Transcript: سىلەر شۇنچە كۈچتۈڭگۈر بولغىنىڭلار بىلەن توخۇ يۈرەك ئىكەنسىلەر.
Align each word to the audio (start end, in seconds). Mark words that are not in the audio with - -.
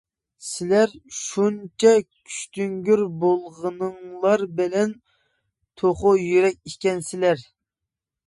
سىلەر 0.45 0.93
شۇنچە 1.17 1.91
كۈچتۈڭگۈر 2.05 3.03
بولغىنىڭلار 3.25 4.45
بىلەن 4.61 4.97
توخۇ 5.83 6.15
يۈرەك 6.23 6.57
ئىكەنسىلەر. 6.71 7.45